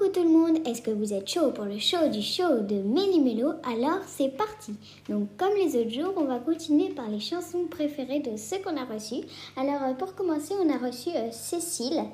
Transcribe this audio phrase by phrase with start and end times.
[0.00, 2.76] Coucou tout le monde, est-ce que vous êtes chaud pour le show du show de
[2.76, 4.74] Méli-Mélo Alors c'est parti
[5.10, 8.76] Donc comme les autres jours, on va continuer par les chansons préférées de ceux qu'on
[8.78, 9.26] a reçus.
[9.56, 12.04] Alors euh, pour commencer, on a reçu euh, Cécile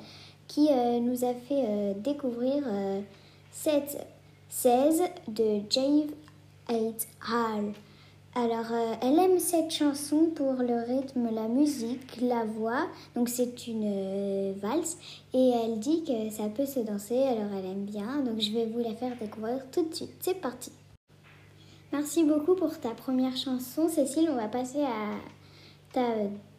[0.47, 2.63] qui euh, nous a fait découvrir
[3.51, 4.05] 7
[4.49, 6.11] 16 de Jave
[6.69, 7.73] 8 Hall.
[8.39, 12.87] Alors, euh, elle aime cette chanson pour le rythme, la musique, la voix.
[13.15, 14.99] Donc, c'est une euh, valse.
[15.33, 18.17] Et elle dit que ça peut se danser, alors elle aime bien.
[18.17, 20.11] Donc, je vais vous la faire découvrir tout de suite.
[20.19, 20.71] C'est parti.
[21.91, 23.89] Merci beaucoup pour ta première chanson.
[23.89, 25.15] Cécile, on va passer à
[25.91, 26.05] ta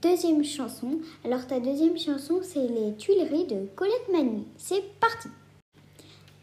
[0.02, 0.98] deuxième chanson.
[1.24, 4.42] Alors, ta deuxième chanson, c'est Les Tuileries de Colette Manu.
[4.56, 5.28] C'est parti.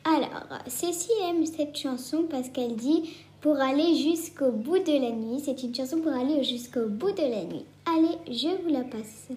[0.05, 3.09] Alors, Cécile aime cette chanson parce qu'elle dit
[3.45, 5.40] pour aller jusqu'au bout de la nuit.
[5.40, 7.63] C'est une chanson pour aller jusqu'au bout de la nuit.
[7.85, 9.27] Allez, je vous la passe.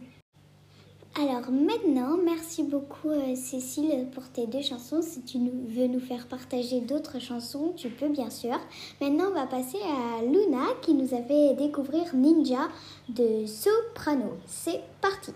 [1.15, 5.03] Alors maintenant, merci beaucoup euh, Cécile pour tes deux chansons.
[5.03, 8.59] Si tu veux nous faire partager d'autres chansons, tu peux bien sûr.
[9.03, 12.67] Maintenant, on va passer à Luna qui nous a fait découvrir Ninja
[13.11, 14.39] de Soprano.
[14.47, 15.33] C'est parti.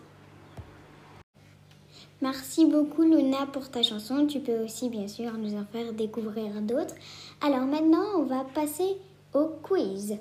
[2.23, 4.29] Merci beaucoup Luna pour ta chanson.
[4.29, 6.95] Tu peux aussi bien sûr nous en faire découvrir d'autres.
[7.41, 8.97] Alors maintenant, on va passer
[9.35, 10.17] au quiz.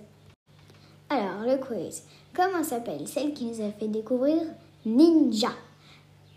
[1.09, 2.02] Alors le quiz.
[2.35, 4.41] Comment s'appelle celle qui nous a fait découvrir
[4.83, 5.52] Ninja?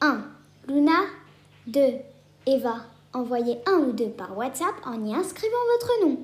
[0.02, 0.22] 1.
[0.68, 1.00] Luna
[1.68, 1.80] 2.
[2.46, 2.84] Eva.
[3.14, 6.18] Envoyez un ou deux par WhatsApp en y inscrivant votre nom.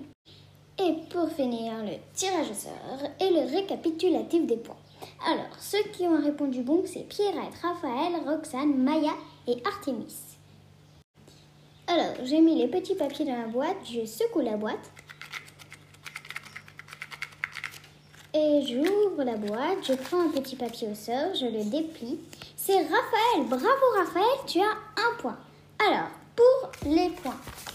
[0.82, 4.78] Et pour finir, le tirage au sort et le récapitulatif des points.
[5.26, 9.12] Alors, ceux qui ont répondu bon, c'est Pierrette, Raphaël, Roxane, Maya
[9.46, 10.16] et Artemis.
[11.86, 14.90] Alors, j'ai mis les petits papiers dans la boîte, je secoue la boîte.
[18.32, 22.20] Et j'ouvre la boîte, je prends un petit papier au sort, je le déplie.
[22.56, 23.66] C'est Raphaël, bravo
[23.98, 25.36] Raphaël, tu as un point.
[25.86, 26.08] Alors,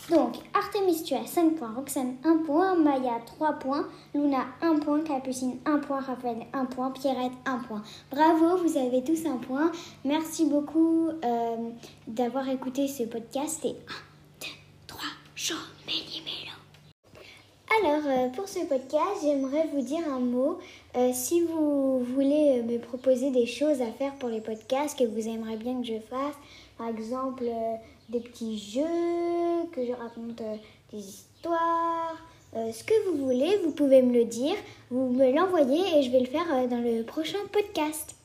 [0.09, 5.01] Donc, Artemis, tu as 5 points, Roxane 1 point, Maya 3 points, Luna 1 point,
[5.01, 7.81] Capucine 1 point, Raphaël 1 point, Pierrette 1 point.
[8.11, 9.71] Bravo, vous avez tous un point.
[10.03, 11.55] Merci beaucoup euh,
[12.07, 13.73] d'avoir écouté ce podcast et 1,
[14.41, 14.47] 2,
[14.87, 14.99] 3,
[15.35, 15.55] chaud,
[17.83, 20.59] alors, euh, pour ce podcast, j'aimerais vous dire un mot.
[20.95, 25.27] Euh, si vous voulez me proposer des choses à faire pour les podcasts que vous
[25.27, 26.35] aimeriez bien que je fasse,
[26.77, 27.45] par exemple
[28.09, 30.41] des petits jeux, que je raconte
[30.91, 32.17] des histoires,
[32.53, 34.55] ce que vous voulez, vous pouvez me le dire,
[34.89, 38.15] vous me l'envoyez et je vais le faire dans le prochain podcast.